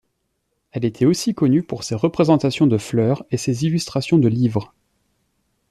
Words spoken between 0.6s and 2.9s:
Elle était aussi connue pour ses représentations de